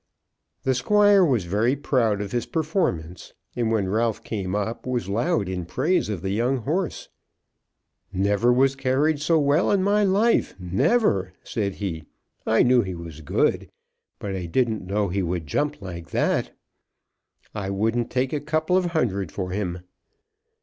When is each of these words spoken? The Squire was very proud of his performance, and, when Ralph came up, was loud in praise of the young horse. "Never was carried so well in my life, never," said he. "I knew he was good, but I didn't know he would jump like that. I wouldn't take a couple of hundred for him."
The 0.63 0.73
Squire 0.73 1.23
was 1.23 1.43
very 1.45 1.75
proud 1.75 2.21
of 2.21 2.31
his 2.31 2.47
performance, 2.47 3.35
and, 3.55 3.71
when 3.71 3.87
Ralph 3.87 4.23
came 4.23 4.55
up, 4.55 4.87
was 4.87 5.07
loud 5.07 5.47
in 5.47 5.63
praise 5.63 6.09
of 6.09 6.23
the 6.23 6.31
young 6.31 6.57
horse. 6.63 7.07
"Never 8.11 8.51
was 8.51 8.75
carried 8.75 9.21
so 9.21 9.37
well 9.37 9.69
in 9.69 9.83
my 9.83 10.03
life, 10.03 10.55
never," 10.59 11.33
said 11.43 11.75
he. 11.75 12.05
"I 12.47 12.63
knew 12.63 12.81
he 12.81 12.95
was 12.95 13.21
good, 13.21 13.69
but 14.17 14.35
I 14.35 14.47
didn't 14.47 14.87
know 14.87 15.09
he 15.09 15.21
would 15.21 15.45
jump 15.45 15.83
like 15.83 16.09
that. 16.09 16.57
I 17.53 17.69
wouldn't 17.69 18.09
take 18.09 18.33
a 18.33 18.41
couple 18.41 18.75
of 18.75 18.85
hundred 18.85 19.31
for 19.31 19.51
him." 19.51 19.81